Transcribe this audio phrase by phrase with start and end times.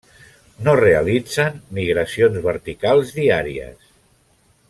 [0.67, 3.89] No realitzen migracions verticals diàries.